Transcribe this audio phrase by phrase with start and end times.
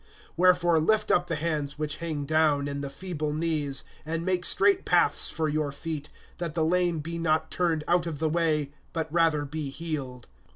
[0.35, 4.83] (12)Wherefore lift up the hands which hang down, and the feeble knees; (13)and make straight
[4.83, 9.13] paths for your feet, that the lame be not turned out of the way, but
[9.13, 10.25] rather be healed.